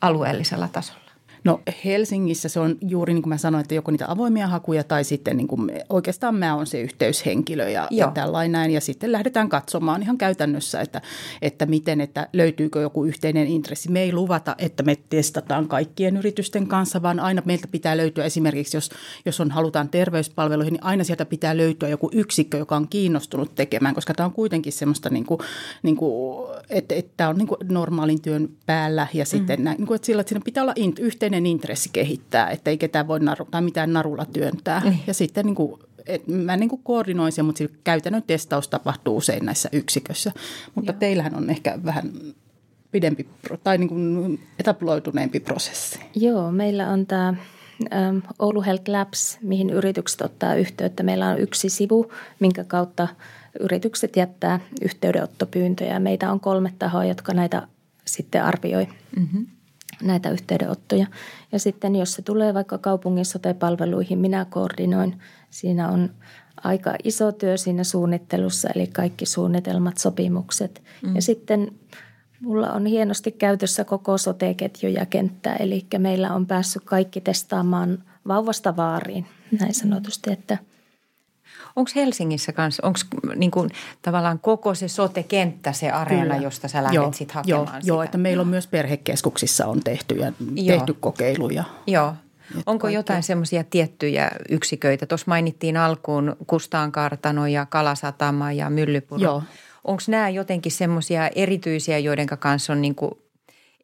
alueellisella 0.00 0.68
tasolla? 0.68 1.07
No 1.44 1.60
Helsingissä 1.84 2.48
se 2.48 2.60
on 2.60 2.76
juuri 2.88 3.14
niin 3.14 3.22
kuin 3.22 3.28
mä 3.28 3.38
sanoin, 3.38 3.62
että 3.62 3.74
joko 3.74 3.90
niitä 3.90 4.10
avoimia 4.10 4.46
hakuja 4.46 4.84
tai 4.84 5.04
sitten 5.04 5.36
niin 5.36 5.48
kuin 5.48 5.70
oikeastaan 5.88 6.34
mä 6.34 6.54
oon 6.54 6.66
se 6.66 6.80
yhteyshenkilö 6.80 7.68
ja, 7.68 7.88
ja 7.90 8.10
tällainen. 8.14 8.70
Ja 8.70 8.80
sitten 8.80 9.12
lähdetään 9.12 9.48
katsomaan 9.48 10.02
ihan 10.02 10.18
käytännössä, 10.18 10.80
että, 10.80 11.02
että 11.42 11.66
miten, 11.66 12.00
että 12.00 12.28
löytyykö 12.32 12.80
joku 12.80 13.04
yhteinen 13.04 13.46
intressi. 13.46 13.90
Me 13.90 14.02
ei 14.02 14.12
luvata, 14.12 14.54
että 14.58 14.82
me 14.82 14.96
testataan 15.10 15.68
kaikkien 15.68 16.16
yritysten 16.16 16.66
kanssa, 16.66 17.02
vaan 17.02 17.20
aina 17.20 17.42
meiltä 17.44 17.68
pitää 17.68 17.96
löytyä 17.96 18.24
esimerkiksi, 18.24 18.76
jos, 18.76 18.90
jos 19.26 19.40
on 19.40 19.50
halutaan 19.50 19.88
terveyspalveluihin, 19.88 20.72
niin 20.72 20.84
aina 20.84 21.04
sieltä 21.04 21.24
pitää 21.24 21.56
löytyä 21.56 21.88
joku 21.88 22.10
yksikkö, 22.12 22.58
joka 22.58 22.76
on 22.76 22.88
kiinnostunut 22.88 23.54
tekemään, 23.54 23.94
koska 23.94 24.14
tämä 24.14 24.24
on 24.24 24.32
kuitenkin 24.32 24.72
semmoista, 24.72 25.10
niin 25.10 25.26
kuin, 25.26 25.40
niin 25.82 25.96
kuin, 25.96 26.48
että, 26.70 26.94
että 26.94 27.12
tämä 27.16 27.30
on 27.30 27.36
niin 27.36 27.48
kuin 27.48 27.58
normaalin 27.68 28.22
työn 28.22 28.48
päällä 28.66 29.06
ja 29.14 29.24
sitten 29.24 29.58
mm. 29.60 29.64
näin, 29.64 29.76
niin 29.76 29.86
kuin, 29.86 29.96
että 29.96 30.06
sillä, 30.06 30.20
että 30.20 30.28
siinä 30.28 30.44
pitää 30.44 30.62
olla 30.62 30.74
yhteinen 31.00 31.37
yhteinen 31.38 31.50
intressi 31.50 31.90
kehittää, 31.92 32.50
että 32.50 32.70
ei 32.70 32.78
ketään 32.78 33.08
voi 33.08 33.20
naru, 33.20 33.44
tai 33.50 33.62
mitään 33.62 33.92
narulla 33.92 34.24
työntää. 34.24 34.82
Mm. 34.84 34.98
Ja 35.06 35.14
sitten 35.14 35.46
niin 35.46 35.54
kuin, 35.54 35.80
et 36.06 36.26
mä 36.26 36.56
niin 36.56 36.68
kuin 36.68 36.82
koordinoin 36.82 37.32
sen, 37.32 37.44
mutta 37.44 37.64
käytännön 37.84 38.22
testaus 38.22 38.68
tapahtuu 38.68 39.16
usein 39.16 39.44
näissä 39.44 39.68
yksiköissä. 39.72 40.32
Mutta 40.74 40.92
Joo. 40.92 40.98
teillähän 40.98 41.34
on 41.34 41.50
ehkä 41.50 41.78
vähän 41.84 42.12
pidempi 42.90 43.28
tai 43.64 43.78
niin 43.78 43.88
kuin 43.88 44.40
etaploituneempi 44.58 45.40
prosessi. 45.40 45.98
Joo, 46.14 46.52
meillä 46.52 46.88
on 46.88 47.06
tämä 47.06 47.34
Oulu 48.38 48.62
Health 48.62 48.88
Labs, 48.88 49.38
mihin 49.42 49.70
yritykset 49.70 50.20
ottaa 50.20 50.54
yhteyttä. 50.54 51.02
Meillä 51.02 51.28
on 51.28 51.38
yksi 51.38 51.68
sivu, 51.68 52.12
minkä 52.40 52.64
kautta 52.64 53.08
yritykset 53.60 54.16
jättää 54.16 54.60
yhteydenottopyyntöjä. 54.82 55.98
Meitä 55.98 56.32
on 56.32 56.40
kolme 56.40 56.72
tahoa, 56.78 57.04
jotka 57.04 57.34
näitä 57.34 57.68
sitten 58.04 58.44
arvioi. 58.44 58.88
Mm-hmm 59.16 59.46
näitä 60.02 60.30
yhteydenottoja. 60.30 61.06
Ja 61.52 61.58
sitten 61.58 61.96
jos 61.96 62.12
se 62.12 62.22
tulee 62.22 62.54
vaikka 62.54 62.78
kaupungin 62.78 63.24
sote-palveluihin, 63.24 64.18
minä 64.18 64.46
koordinoin. 64.50 65.18
Siinä 65.50 65.88
on 65.88 66.10
aika 66.62 66.94
iso 67.04 67.32
työ 67.32 67.56
siinä 67.56 67.84
suunnittelussa, 67.84 68.68
eli 68.74 68.86
kaikki 68.86 69.26
suunnitelmat, 69.26 69.98
sopimukset. 69.98 70.82
Mm. 71.02 71.14
Ja 71.14 71.22
sitten 71.22 71.72
mulla 72.40 72.72
on 72.72 72.86
hienosti 72.86 73.32
käytössä 73.32 73.84
koko 73.84 74.18
sote-ketju 74.18 74.90
ja 74.90 75.06
kenttä, 75.06 75.54
eli 75.54 75.86
meillä 75.98 76.34
on 76.34 76.46
päässyt 76.46 76.84
kaikki 76.84 77.20
testaamaan 77.20 78.04
vauvasta 78.28 78.76
vaariin, 78.76 79.26
näin 79.60 79.74
sanotusti, 79.74 80.32
että– 80.32 80.58
Onko 81.76 81.90
Helsingissä 81.94 82.52
kanssa, 82.52 82.86
onko 82.86 82.98
niin 83.36 83.50
kuin, 83.50 83.70
tavallaan 84.02 84.38
koko 84.38 84.74
se 84.74 84.88
sote-kenttä 84.88 85.72
se 85.72 85.90
areena, 85.90 86.22
Kyllä. 86.22 86.36
josta 86.36 86.68
sä 86.68 86.82
lähdet 86.82 87.14
sitten 87.14 87.34
hakemaan 87.34 87.66
joo, 87.66 87.80
sitä? 87.80 87.86
Joo, 87.86 88.02
että 88.02 88.18
meillä 88.18 88.40
on 88.40 88.48
myös 88.48 88.66
perhekeskuksissa 88.66 89.66
on 89.66 89.80
tehty, 89.80 90.14
ja, 90.14 90.32
tehty 90.66 90.94
kokeiluja. 91.00 91.64
Joo. 91.86 92.14
Onko 92.66 92.82
kaikki. 92.82 92.96
jotain 92.96 93.22
semmoisia 93.22 93.64
tiettyjä 93.64 94.30
yksiköitä? 94.48 95.06
Tuossa 95.06 95.24
mainittiin 95.28 95.76
alkuun 95.76 96.36
Kustaan 96.46 96.92
kartano 96.92 97.46
ja 97.46 97.66
Kalasatama 97.66 98.52
ja 98.52 98.70
Myllypuro. 98.70 99.22
Joo. 99.22 99.42
Onko 99.84 100.02
nämä 100.08 100.28
jotenkin 100.28 100.72
semmoisia 100.72 101.28
erityisiä, 101.34 101.98
joiden 101.98 102.26
kanssa 102.26 102.72
on 102.72 102.82
niin 102.82 102.94
kuin 102.94 103.12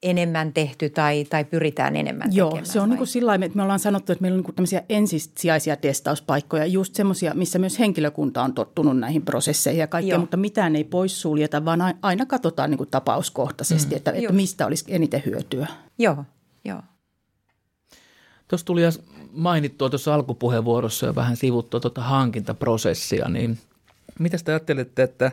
enemmän 0.02 0.52
tehty 0.52 0.90
tai, 0.90 1.24
tai 1.24 1.44
pyritään 1.44 1.96
enemmän 1.96 2.34
Joo, 2.34 2.48
tekemään? 2.50 2.66
se 2.66 2.80
on 2.80 2.90
niin 2.90 2.98
kuin 2.98 3.08
sillä 3.08 3.34
että 3.34 3.56
me 3.56 3.62
ollaan 3.62 3.78
sanottu, 3.78 4.12
että 4.12 4.22
meillä 4.22 4.36
on 4.36 4.44
niin 4.44 4.54
tämmöisiä 4.54 4.82
ensisijaisia 4.88 5.76
testauspaikkoja, 5.76 6.66
just 6.66 6.94
semmoisia, 6.94 7.34
missä 7.34 7.58
myös 7.58 7.78
henkilökunta 7.78 8.42
on 8.42 8.54
tottunut 8.54 8.98
näihin 8.98 9.22
prosesseihin 9.22 9.80
ja 9.80 9.86
kaikkea, 9.86 10.14
Joo. 10.14 10.20
mutta 10.20 10.36
mitään 10.36 10.76
ei 10.76 10.84
poissuljeta, 10.84 11.64
vaan 11.64 11.80
aina 12.02 12.26
katsotaan 12.26 12.70
niin 12.70 12.78
kuin 12.78 12.90
tapauskohtaisesti, 12.90 13.94
mm. 13.94 13.96
että, 13.96 14.10
että 14.10 14.32
mistä 14.32 14.66
olisi 14.66 14.84
eniten 14.88 15.22
hyötyä. 15.26 15.66
Joo, 15.98 16.24
joo. 16.64 16.82
Tuossa 18.48 18.66
tuli 18.66 18.82
mainittua 19.32 19.90
tuossa 19.90 20.14
alkupuheenvuorossa 20.14 21.06
ja 21.06 21.14
vähän 21.14 21.36
sivuttua 21.36 21.80
tuota 21.80 22.02
hankintaprosessia, 22.02 23.28
niin 23.28 23.58
mitä 24.18 24.36
te 24.44 24.52
ajattelette, 24.52 25.02
että 25.02 25.32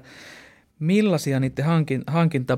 millaisia 0.80 1.40
niiden 1.40 1.66
hankin, 1.66 2.04
hankinta 2.08 2.58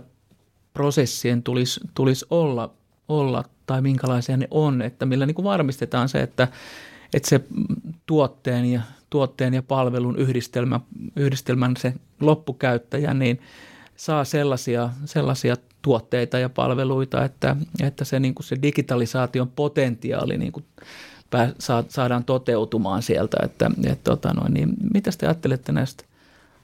prosessien 0.74 1.44
tulisi, 1.44 1.80
tulisi 1.94 2.26
olla, 2.30 2.74
olla 3.08 3.44
tai 3.66 3.82
minkälaisia 3.82 4.38
ne 4.38 4.48
on, 4.52 4.82
että 4.82 5.06
millä 5.06 5.26
niin 5.26 5.36
kuin 5.36 5.44
varmistetaan 5.44 6.10
se, 6.10 6.22
että, 6.22 6.48
että 7.14 7.30
se 7.30 7.42
tuotteen 8.06 8.66
ja, 8.66 8.82
tuotteen 9.10 9.54
ja 9.54 9.64
palvelun 9.64 10.18
yhdistelmä, 10.18 10.80
yhdistelmän 11.16 11.74
se 11.78 11.94
loppukäyttäjä 12.20 13.14
niin 13.14 13.40
saa 13.96 14.24
sellaisia, 14.24 14.90
sellaisia 15.06 15.56
tuotteita 15.82 16.40
ja 16.40 16.50
palveluita, 16.50 17.26
että, 17.26 17.56
että 17.84 18.06
se, 18.06 18.20
niin 18.20 18.36
kuin 18.36 18.46
se 18.46 18.58
digitalisaation 18.62 19.50
potentiaali 19.50 20.38
niin 20.38 20.52
kuin 20.52 20.66
saadaan 21.90 22.24
toteutumaan 22.24 23.02
sieltä. 23.02 23.38
Että, 23.44 23.72
että, 23.84 24.04
tota 24.04 24.34
noin, 24.34 24.54
niin 24.54 24.70
mitä 24.94 25.12
te 25.18 25.26
ajattelette 25.26 25.72
näistä 25.72 26.04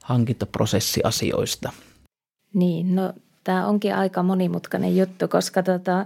hankintaprosessiasioista? 0.04 1.72
Niin, 2.54 2.96
no 2.96 3.14
tämä 3.50 3.68
onkin 3.68 3.96
aika 3.96 4.24
monimutkainen 4.24 4.98
juttu, 4.98 5.28
koska 5.28 5.64
tota, 5.64 6.06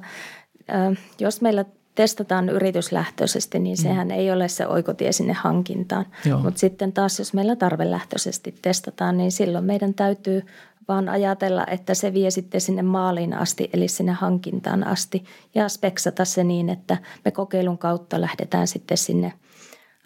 jos 1.20 1.42
meillä 1.42 1.66
testataan 1.96 2.50
yrityslähtöisesti, 2.50 3.60
niin 3.60 3.78
mm. 3.78 3.82
sehän 3.82 4.08
mm. 4.08 4.14
ei 4.14 4.32
ole 4.32 4.48
se 4.48 4.68
oikotie 4.68 5.12
sinne 5.12 5.34
hankintaan. 5.34 6.06
Mutta 6.44 6.60
sitten 6.60 6.94
taas, 6.94 7.20
jos 7.20 7.34
meillä 7.34 7.56
tarvelähtöisesti 7.56 8.56
testataan, 8.62 9.18
niin 9.18 9.32
silloin 9.32 9.66
meidän 9.66 9.94
täytyy 9.94 10.46
vaan 10.88 11.10
ajatella, 11.10 11.66
että 11.68 11.94
se 11.94 12.14
vie 12.14 12.32
sitten 12.32 12.62
sinne 12.62 12.82
maaliin 12.82 13.34
asti, 13.34 13.70
eli 13.74 13.88
sinne 13.88 14.12
hankintaan 14.12 14.88
asti, 14.88 15.24
ja 15.56 15.70
speksata 15.70 16.26
se 16.26 16.44
niin, 16.44 16.70
että 16.70 16.98
me 17.26 17.32
kokeilun 17.32 17.78
kautta 17.78 18.22
lähdetään 18.22 18.68
sitten 18.68 18.98
sinne 18.98 19.34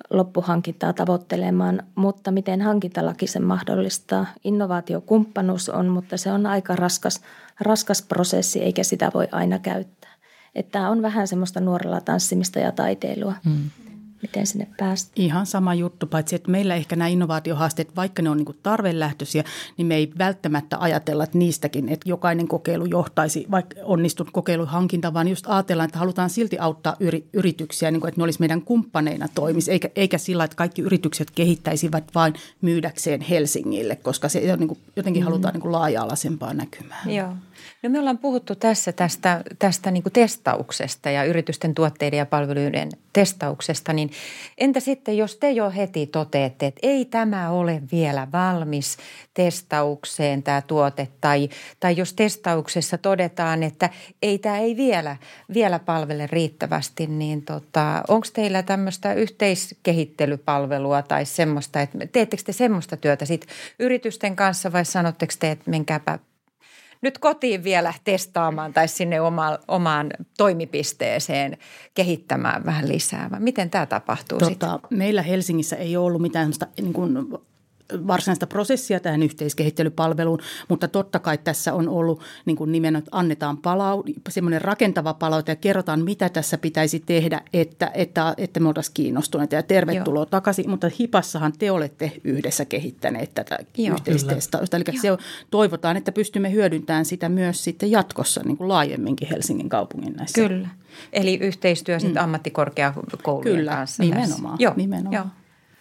loppuhankintaa 0.09 0.93
tavoittelemaan, 0.93 1.83
mutta 1.95 2.31
miten 2.31 2.61
hankintalaki 2.61 3.27
sen 3.27 3.43
mahdollistaa. 3.43 4.25
Innovaatiokumppanuus 4.43 5.69
on, 5.69 5.87
mutta 5.87 6.17
se 6.17 6.31
on 6.31 6.45
aika 6.45 6.75
raskas, 6.75 7.21
raskas 7.59 8.01
prosessi 8.01 8.63
eikä 8.63 8.83
sitä 8.83 9.11
voi 9.13 9.27
aina 9.31 9.59
käyttää. 9.59 10.11
Että 10.55 10.71
tämä 10.71 10.89
on 10.89 11.01
vähän 11.01 11.27
semmoista 11.27 11.59
nuorella 11.59 12.01
tanssimista 12.01 12.59
ja 12.59 12.71
taiteilua. 12.71 13.33
Hmm 13.45 13.69
miten 14.21 14.47
sinne 14.47 14.67
päästä. 14.77 15.11
Ihan 15.15 15.45
sama 15.45 15.73
juttu, 15.73 16.07
paitsi 16.07 16.35
että 16.35 16.51
meillä 16.51 16.75
ehkä 16.75 16.95
nämä 16.95 17.07
innovaatiohaasteet, 17.07 17.95
vaikka 17.95 18.21
ne 18.21 18.29
on 18.29 18.37
niin 18.37 18.57
tarvelähtöisiä, 18.63 19.43
niin 19.77 19.87
me 19.87 19.95
ei 19.95 20.11
välttämättä 20.17 20.77
ajatella, 20.79 21.23
että 21.23 21.37
niistäkin, 21.37 21.89
että 21.89 22.09
jokainen 22.09 22.47
kokeilu 22.47 22.85
johtaisi 22.85 23.45
vaikka 23.51 23.75
onnistunut 23.83 24.33
kokeiluhankinta, 24.33 25.13
vaan 25.13 25.27
just 25.27 25.45
ajatellaan, 25.47 25.85
että 25.85 25.99
halutaan 25.99 26.29
silti 26.29 26.59
auttaa 26.59 26.95
yri, 26.99 27.27
yrityksiä, 27.33 27.91
niin 27.91 28.01
kuin, 28.01 28.09
että 28.09 28.19
ne 28.19 28.23
olisi 28.23 28.39
meidän 28.39 28.61
kumppaneina 28.61 29.27
toimisi, 29.35 29.71
eikä, 29.71 29.89
eikä 29.95 30.17
sillä, 30.17 30.43
että 30.43 30.57
kaikki 30.57 30.81
yritykset 30.81 31.31
kehittäisivät 31.31 32.03
vain 32.15 32.33
myydäkseen 32.61 33.21
Helsingille, 33.21 33.95
koska 33.95 34.29
se 34.29 34.57
niin 34.57 34.67
kuin, 34.67 34.79
jotenkin 34.95 35.23
mm. 35.23 35.25
halutaan 35.25 35.53
niin 35.53 35.61
kuin 35.61 35.71
laaja-alaisempaa 35.71 36.53
näkymää. 36.53 37.03
Joo. 37.05 37.33
No 37.83 37.89
me 37.89 37.99
ollaan 37.99 38.17
puhuttu 38.17 38.55
tässä 38.55 38.91
tästä, 38.91 39.43
tästä 39.59 39.91
niin 39.91 40.03
testauksesta 40.13 41.09
ja 41.09 41.23
yritysten 41.23 41.75
tuotteiden 41.75 42.17
ja 42.17 42.25
palveluiden 42.25 42.89
testauksesta, 43.13 43.93
niin 43.93 44.11
entä 44.57 44.79
sitten, 44.79 45.17
jos 45.17 45.35
te 45.35 45.51
jo 45.51 45.71
heti 45.71 46.07
toteatte, 46.07 46.65
että 46.65 46.79
ei 46.83 47.05
tämä 47.05 47.49
ole 47.49 47.81
vielä 47.91 48.27
valmis 48.31 48.97
testaukseen 49.33 50.43
tämä 50.43 50.61
tuote, 50.61 51.07
tai, 51.21 51.49
tai 51.79 51.97
jos 51.97 52.13
testauksessa 52.13 52.97
todetaan, 52.97 53.63
että 53.63 53.89
ei 54.21 54.39
tämä 54.39 54.57
ei 54.57 54.77
vielä, 54.77 55.17
vielä 55.53 55.79
palvele 55.79 56.27
riittävästi, 56.27 57.07
niin 57.07 57.41
tota, 57.41 58.03
onko 58.07 58.27
teillä 58.33 58.63
tämmöistä 58.63 59.13
yhteiskehittelypalvelua 59.13 61.01
tai 61.01 61.25
semmoista, 61.25 61.81
että 61.81 61.97
teettekö 62.11 62.43
te 62.43 62.51
semmoista 62.51 62.97
työtä 62.97 63.25
sitten 63.25 63.55
yritysten 63.79 64.35
kanssa 64.35 64.71
vai 64.71 64.85
sanotteko 64.85 65.33
te, 65.39 65.51
että 65.51 65.69
menkääpä 65.69 66.19
nyt 67.01 67.17
kotiin 67.17 67.63
vielä 67.63 67.93
testaamaan 68.03 68.73
tai 68.73 68.87
sinne 68.87 69.21
oma, 69.21 69.57
omaan 69.67 70.11
toimipisteeseen 70.37 71.57
kehittämään 71.93 72.65
vähän 72.65 72.89
lisää? 72.89 73.29
Miten 73.39 73.69
tämä 73.69 73.85
tapahtuu 73.85 74.39
tota, 74.39 74.49
sitten? 74.49 74.69
Meillä 74.89 75.21
Helsingissä 75.21 75.75
ei 75.75 75.97
ole 75.97 76.05
ollut 76.05 76.21
mitään 76.21 76.51
niin 76.81 76.93
kuin 76.93 77.13
varsinaista 78.07 78.47
prosessia 78.47 78.99
tähän 78.99 79.23
yhteiskehittelypalveluun, 79.23 80.39
mutta 80.69 80.87
totta 80.87 81.19
kai 81.19 81.37
tässä 81.37 81.73
on 81.73 81.89
ollut 81.89 82.21
niin 82.45 82.57
kuin 82.57 82.71
nimen, 82.71 82.95
että 82.95 83.09
annetaan 83.13 83.57
palau, 83.57 84.03
semmoinen 84.29 84.61
rakentava 84.61 85.13
palaute 85.13 85.51
ja 85.51 85.55
kerrotaan, 85.55 86.03
mitä 86.03 86.29
tässä 86.29 86.57
pitäisi 86.57 86.99
tehdä, 86.99 87.41
että, 87.53 87.91
että, 87.93 88.33
että 88.37 88.59
me 88.59 88.67
oltaisiin 88.67 88.93
kiinnostuneita 88.93 89.55
ja 89.55 89.63
tervetuloa 89.63 90.21
Joo. 90.21 90.25
takaisin. 90.25 90.69
Mutta 90.69 90.91
Hipassahan 90.99 91.53
te 91.59 91.71
olette 91.71 92.11
yhdessä 92.23 92.65
kehittäneet 92.65 93.33
tätä 93.33 93.59
Joo, 93.77 93.95
yhteistestausta. 93.95 94.77
Eli 94.77 94.99
se 95.01 95.11
on, 95.11 95.17
toivotaan, 95.51 95.97
että 95.97 96.11
pystymme 96.11 96.51
hyödyntämään 96.51 97.05
sitä 97.05 97.29
myös 97.29 97.63
sitten 97.63 97.91
jatkossa 97.91 98.41
niin 98.45 98.57
kuin 98.57 98.67
laajemminkin 98.67 99.27
Helsingin 99.27 99.69
kaupungin 99.69 100.13
näissä. 100.13 100.47
Kyllä. 100.47 100.67
Eli 101.13 101.35
yhteistyö 101.41 101.99
sitten 101.99 102.21
mm. 102.21 102.23
ammattikorkeakoulujen 102.23 103.57
Kyllä, 103.57 103.71
kanssa. 103.71 104.03
nimenomaan. 104.03 104.57
Joo, 104.59 104.73
nimenomaan. 104.75 105.13
Joo. 105.13 105.25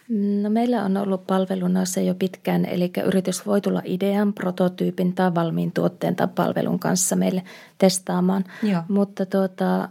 No 0.09 0.49
meillä 0.49 0.83
on 0.83 0.97
ollut 0.97 1.27
palveluna 1.27 1.85
se 1.85 2.03
jo 2.03 2.15
pitkään, 2.15 2.65
eli 2.65 2.91
yritys 3.05 3.45
voi 3.45 3.61
tulla 3.61 3.81
idean, 3.85 4.33
prototyypin 4.33 5.13
tai 5.13 5.35
valmiin 5.35 5.71
tuotteen 5.71 6.15
tai 6.15 6.27
palvelun 6.35 6.79
kanssa 6.79 7.15
meille 7.15 7.43
testaamaan. 7.77 8.43
Joo. 8.63 8.83
Mutta 8.87 9.25
tuota, 9.25 9.89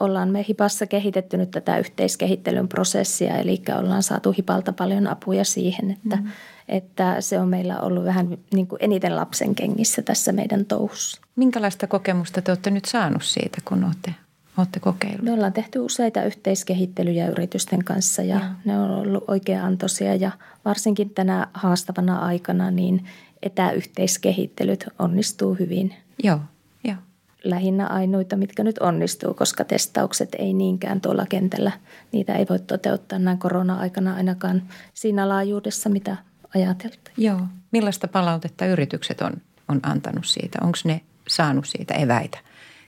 ollaan 0.00 0.28
me 0.28 0.44
Hipassa 0.48 0.86
kehitetty 0.86 1.36
nyt 1.36 1.50
tätä 1.50 1.78
yhteiskehittelyn 1.78 2.68
prosessia, 2.68 3.38
eli 3.38 3.62
ollaan 3.78 4.02
saatu 4.02 4.32
Hipalta 4.38 4.72
paljon 4.72 5.06
apuja 5.06 5.44
siihen, 5.44 5.90
että, 5.90 6.16
mm. 6.16 6.30
että 6.68 7.20
se 7.20 7.38
on 7.38 7.48
meillä 7.48 7.80
ollut 7.80 8.04
vähän 8.04 8.38
niin 8.54 8.66
kuin 8.66 8.78
eniten 8.82 9.16
lapsen 9.16 9.54
kengissä 9.54 10.02
tässä 10.02 10.32
meidän 10.32 10.64
touhussa. 10.64 11.20
Minkälaista 11.36 11.86
kokemusta 11.86 12.42
te 12.42 12.50
olette 12.50 12.70
nyt 12.70 12.84
saanut 12.84 13.24
siitä, 13.24 13.58
kun 13.64 13.84
olette 13.84 14.14
olette 14.58 14.80
kokeilleet? 14.80 15.22
Me 15.22 15.32
ollaan 15.32 15.52
tehty 15.52 15.78
useita 15.78 16.22
yhteiskehittelyjä 16.22 17.28
yritysten 17.28 17.84
kanssa 17.84 18.22
ja, 18.22 18.36
ja. 18.36 18.50
ne 18.64 18.78
on 18.78 18.90
ollut 18.90 19.24
oikein 19.28 19.60
antoisia 19.60 20.14
ja 20.14 20.30
varsinkin 20.64 21.10
tänä 21.10 21.46
haastavana 21.54 22.18
aikana 22.18 22.70
niin 22.70 23.06
etäyhteiskehittelyt 23.42 24.88
onnistuu 24.98 25.54
hyvin. 25.54 25.94
Joo, 26.22 26.40
joo. 26.84 26.96
Lähinnä 27.44 27.86
ainoita, 27.86 28.36
mitkä 28.36 28.64
nyt 28.64 28.78
onnistuu, 28.78 29.34
koska 29.34 29.64
testaukset 29.64 30.34
ei 30.38 30.52
niinkään 30.52 31.00
tuolla 31.00 31.26
kentällä. 31.26 31.72
Niitä 32.12 32.34
ei 32.34 32.46
voi 32.50 32.58
toteuttaa 32.58 33.18
näin 33.18 33.38
korona-aikana 33.38 34.14
ainakaan 34.14 34.62
siinä 34.94 35.28
laajuudessa, 35.28 35.88
mitä 35.88 36.16
ajateltiin. 36.54 37.14
Joo. 37.16 37.40
Millaista 37.70 38.08
palautetta 38.08 38.66
yritykset 38.66 39.20
on, 39.20 39.32
on 39.68 39.80
antanut 39.82 40.26
siitä? 40.26 40.58
Onko 40.62 40.78
ne 40.84 41.00
saanut 41.28 41.66
siitä 41.66 41.94
eväitä 41.94 42.38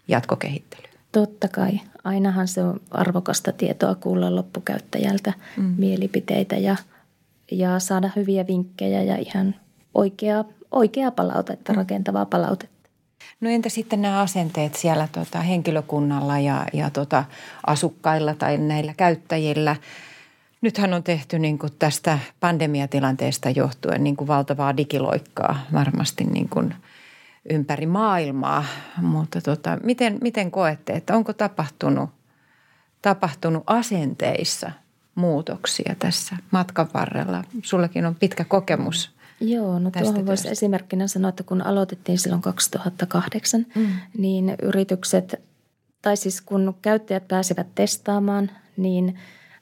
jatkokehittelyyn? 0.08 0.97
Totta 1.12 1.48
kai. 1.48 1.80
Ainahan 2.04 2.48
se 2.48 2.62
on 2.62 2.80
arvokasta 2.90 3.52
tietoa 3.52 3.94
kuulla 3.94 4.36
loppukäyttäjältä 4.36 5.32
mm. 5.56 5.74
mielipiteitä 5.78 6.56
ja, 6.56 6.76
ja 7.50 7.78
saada 7.78 8.10
hyviä 8.16 8.46
vinkkejä 8.46 9.02
ja 9.02 9.16
ihan 9.16 9.54
oikeaa, 9.94 10.44
oikeaa 10.70 11.10
palautetta, 11.10 11.72
mm. 11.72 11.76
rakentavaa 11.76 12.26
palautetta. 12.26 12.88
No 13.40 13.50
entä 13.50 13.68
sitten 13.68 14.02
nämä 14.02 14.20
asenteet 14.20 14.74
siellä 14.74 15.08
tota, 15.12 15.40
henkilökunnalla 15.40 16.38
ja, 16.38 16.66
ja 16.72 16.90
tota, 16.90 17.24
asukkailla 17.66 18.34
tai 18.34 18.58
näillä 18.58 18.94
käyttäjillä? 18.96 19.76
Nythän 20.60 20.94
on 20.94 21.02
tehty 21.02 21.38
niin 21.38 21.58
kuin 21.58 21.72
tästä 21.78 22.18
pandemiatilanteesta 22.40 23.50
johtuen 23.50 24.04
niin 24.04 24.16
kuin 24.16 24.28
valtavaa 24.28 24.76
digiloikkaa 24.76 25.58
varmasti 25.72 26.24
niin 26.24 26.48
kuin– 26.48 26.74
ympäri 27.50 27.86
maailmaa. 27.86 28.64
Mutta 29.02 29.40
tota, 29.40 29.78
miten, 29.82 30.18
miten 30.20 30.50
koette, 30.50 30.92
että 30.92 31.16
onko 31.16 31.32
tapahtunut, 31.32 32.10
tapahtunut 33.02 33.62
asenteissa 33.66 34.70
muutoksia 35.14 35.94
tässä 35.98 36.36
matkan 36.50 36.88
varrella? 36.94 37.44
Sullekin 37.62 38.06
on 38.06 38.14
pitkä 38.14 38.44
kokemus 38.44 39.18
Joo, 39.40 39.78
no 39.78 39.90
tuohon 39.90 40.26
voisi 40.26 40.48
esimerkkinä 40.48 41.06
sanoa, 41.06 41.28
että 41.28 41.42
kun 41.42 41.62
aloitettiin 41.62 42.18
silloin 42.18 42.42
2008, 42.42 43.66
mm. 43.74 43.86
niin 44.18 44.56
yritykset, 44.62 45.34
tai 46.02 46.16
siis 46.16 46.40
kun 46.40 46.74
käyttäjät 46.82 47.28
pääsivät 47.28 47.66
testaamaan, 47.74 48.50
niin– 48.76 49.18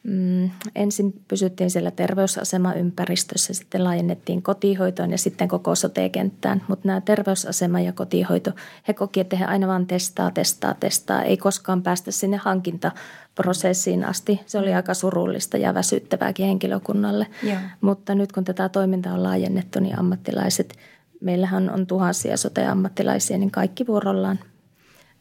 Mm, 0.06 0.50
ensin 0.74 1.22
pysyttiin 1.28 1.70
siellä 1.70 1.90
terveysasemaympäristössä, 1.90 3.54
sitten 3.54 3.84
laajennettiin 3.84 4.42
kotihoitoon 4.42 5.10
ja 5.10 5.18
sitten 5.18 5.48
koko 5.48 5.74
sote-kenttään. 5.74 6.62
Mutta 6.68 6.88
nämä 6.88 7.00
terveysasema 7.00 7.80
ja 7.80 7.92
kotihoito, 7.92 8.50
he 8.88 8.94
koki, 8.94 9.20
että 9.20 9.36
he 9.36 9.44
aina 9.44 9.66
vaan 9.66 9.86
testaa, 9.86 10.30
testaa, 10.30 10.74
testaa. 10.74 11.22
Ei 11.22 11.36
koskaan 11.36 11.82
päästä 11.82 12.10
sinne 12.10 12.36
hankintaprosessiin 12.36 14.04
asti. 14.04 14.40
Se 14.46 14.58
oli 14.58 14.74
aika 14.74 14.94
surullista 14.94 15.56
ja 15.56 15.74
väsyttävääkin 15.74 16.46
henkilökunnalle. 16.46 17.26
Ja. 17.42 17.60
Mutta 17.80 18.14
nyt 18.14 18.32
kun 18.32 18.44
tätä 18.44 18.68
toimintaa 18.68 19.14
on 19.14 19.22
laajennettu, 19.22 19.80
niin 19.80 19.98
ammattilaiset, 19.98 20.74
meillähän 21.20 21.70
on 21.70 21.86
tuhansia 21.86 22.36
sote-ammattilaisia, 22.36 23.38
niin 23.38 23.50
kaikki 23.50 23.86
vuorollaan 23.86 24.38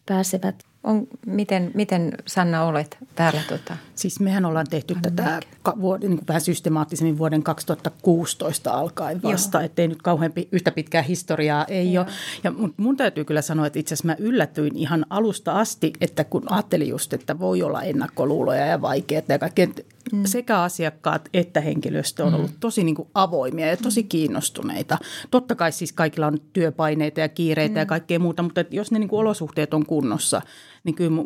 pääsevät– 0.05 0.55
on, 0.85 1.07
miten, 1.25 1.71
miten 1.73 2.13
Sanna 2.27 2.63
olet 2.63 2.97
täällä? 3.15 3.41
Tota, 3.49 3.77
siis 3.95 4.19
mehän 4.19 4.45
ollaan 4.45 4.67
tehty 4.69 4.95
tätä 5.01 5.39
vuoden, 5.81 6.09
niin 6.09 6.17
kuin 6.17 6.27
vähän 6.27 6.41
systemaattisemmin 6.41 7.17
vuoden 7.17 7.43
2016 7.43 8.71
alkaen 8.71 9.23
vasta, 9.23 9.57
Joo. 9.57 9.65
ettei 9.65 9.87
nyt 9.87 10.01
kauhean 10.01 10.33
yhtä 10.51 10.71
pitkää 10.71 11.01
historiaa 11.01 11.65
ei 11.65 11.93
Joo. 11.93 12.03
ole. 12.03 12.11
Ja 12.43 12.53
mun 12.77 12.97
täytyy 12.97 13.25
kyllä 13.25 13.41
sanoa, 13.41 13.67
että 13.67 13.79
itse 13.79 13.93
asiassa 13.93 14.07
mä 14.07 14.15
yllätyin 14.19 14.75
ihan 14.75 15.05
alusta 15.09 15.59
asti, 15.59 15.93
että 16.01 16.23
kun 16.23 16.51
ajattelin 16.51 16.89
just, 16.89 17.13
että 17.13 17.39
voi 17.39 17.63
olla 17.63 17.81
ennakkoluuloja 17.81 18.65
ja 18.65 18.81
vaikeaa 18.81 19.21
ja 19.29 19.39
kaikkea, 19.39 19.67
mm. 20.11 20.25
sekä 20.25 20.61
asiakkaat 20.61 21.29
että 21.33 21.61
henkilöstö 21.61 22.23
on 22.23 22.29
mm. 22.29 22.35
ollut 22.35 22.51
tosi 22.59 22.83
niin 22.83 22.95
kuin 22.95 23.07
avoimia 23.13 23.67
ja 23.67 23.77
tosi 23.77 24.01
mm. 24.01 24.07
kiinnostuneita. 24.07 24.97
Totta 25.31 25.55
kai 25.55 25.71
siis 25.71 25.93
kaikilla 25.93 26.27
on 26.27 26.37
työpaineita 26.53 27.19
ja 27.19 27.29
kiireitä 27.29 27.73
mm. 27.73 27.79
ja 27.79 27.85
kaikkea 27.85 28.19
muuta, 28.19 28.43
mutta 28.43 28.65
jos 28.69 28.91
ne 28.91 28.99
niin 28.99 29.09
kuin 29.09 29.19
olosuhteet 29.19 29.73
on 29.73 29.85
kunnossa, 29.85 30.41
niin 30.85 30.95
kyllä 30.95 31.23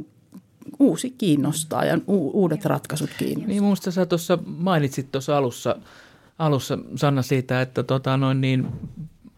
uusi 0.79 1.09
kiinnostaa 1.09 1.85
ja 1.85 1.99
uudet 2.07 2.65
ratkaisut 2.65 3.09
kiinnostaa. 3.17 3.47
Niin 3.47 3.63
minusta 3.63 3.91
sä 3.91 4.05
tuossa 4.05 4.37
mainitsit 4.45 5.11
tuossa 5.11 5.37
alussa, 5.37 5.75
alussa 6.39 6.77
Sanna 6.95 7.21
siitä, 7.21 7.61
että 7.61 7.83
tota 7.83 8.17
noin 8.17 8.41
niin, 8.41 8.67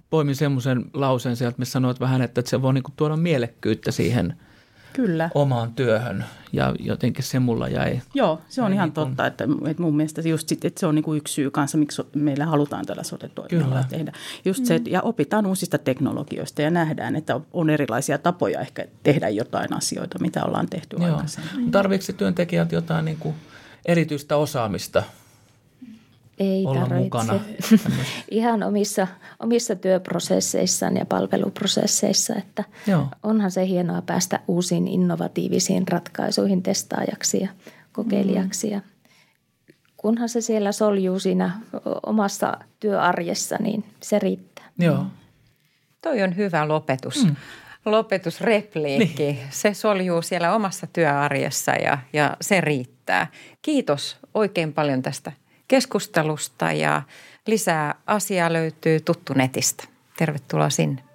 poimin 0.10 0.36
semmoisen 0.36 0.86
lauseen 0.94 1.36
sieltä, 1.36 1.58
missä 1.58 1.72
sanoit 1.72 2.00
vähän, 2.00 2.22
että 2.22 2.42
se 2.46 2.62
voi 2.62 2.74
niinku 2.74 2.92
tuoda 2.96 3.18
mielekkyyttä 3.18 3.92
siihen– 3.92 4.34
Kyllä. 4.94 5.30
omaan 5.36 5.74
työhön 5.74 6.26
ja 6.54 6.76
jotenkin 6.80 7.24
se 7.24 7.40
mulla 7.40 7.68
jäi. 7.68 8.02
Joo, 8.14 8.42
se 8.50 8.62
on 8.62 8.74
ihan 8.74 8.88
niin 8.88 8.94
totta, 8.94 9.26
että, 9.26 9.48
että 9.68 9.84
mun 9.84 9.96
mielestä 9.96 10.22
just 10.22 10.48
sit, 10.48 10.66
että 10.66 10.80
se 10.80 10.88
on 10.88 10.96
niin 10.96 11.04
kuin 11.04 11.18
yksi 11.18 11.34
syy 11.34 11.52
kanssa, 11.52 11.78
miksi 11.78 12.02
meillä 12.16 12.46
halutaan 12.46 12.86
tällä 12.86 13.04
sote 13.04 13.30
tehdä. 13.90 14.12
Just 14.46 14.60
mm. 14.60 14.66
se, 14.66 14.82
ja 14.86 15.02
opitaan 15.02 15.46
uusista 15.46 15.78
teknologioista 15.78 16.62
ja 16.62 16.70
nähdään, 16.70 17.16
että 17.16 17.40
on 17.54 17.70
erilaisia 17.70 18.18
tapoja 18.18 18.60
ehkä 18.60 18.86
tehdä 19.04 19.30
jotain 19.30 19.74
asioita, 19.74 20.20
mitä 20.20 20.46
ollaan 20.46 20.68
tehty 20.70 20.98
Joo. 21.00 21.06
aikaisemmin. 21.06 21.72
Tarvitsetko 21.72 22.18
työntekijät 22.18 22.72
jotain 22.72 23.06
niin 23.06 23.18
kuin 23.18 23.36
erityistä 23.86 24.38
osaamista– 24.38 25.04
ei 26.42 26.66
olla 26.66 26.80
tarvitse. 26.80 27.04
mukana? 27.04 27.40
Ihan 28.32 28.64
omissa, 28.64 29.08
omissa 29.40 29.76
työprosesseissaan 29.76 30.98
ja 30.98 31.06
palveluprosesseissa, 31.06 32.36
että 32.36 32.64
Joo. 32.88 33.08
onhan 33.24 33.52
se 33.52 33.68
hienoa 33.68 34.02
päästä 34.02 34.40
uusiin 34.48 34.88
innovatiivisiin 34.88 35.88
ratkaisuihin 35.88 36.64
testaajaksi 36.64 37.42
ja 37.42 37.50
kokeilijaksi. 37.92 38.68
Mm. 38.68 38.74
Ja 38.74 38.82
kunhan 39.98 40.30
se 40.30 40.42
siellä 40.42 40.72
soljuu 40.72 41.20
siinä 41.20 41.52
omassa 42.06 42.58
työarjessa, 42.80 43.56
niin 43.60 43.84
se 44.04 44.20
riittää. 44.20 44.70
Joo. 44.80 45.06
Toi 46.02 46.22
on 46.22 46.36
hyvä 46.36 46.68
lopetus. 46.68 47.26
Mm 47.26 47.36
lopetusrepliikki. 47.86 49.24
Niin. 49.24 49.40
Se 49.50 49.74
soljuu 49.74 50.22
siellä 50.22 50.56
omassa 50.56 50.88
työarjessa 50.88 51.72
ja, 51.72 51.98
ja 52.14 52.38
se 52.42 52.62
riittää. 52.62 53.28
Kiitos 53.62 54.18
oikein 54.34 54.74
paljon 54.74 55.02
tästä 55.02 55.32
keskustelusta 55.72 56.72
ja 56.72 57.02
lisää 57.48 57.96
asiaa 58.08 58.54
löytyy 58.54 59.00
tuttu 59.00 59.34
netistä. 59.34 59.84
Tervetuloa 60.18 60.70
sinne. 60.70 61.11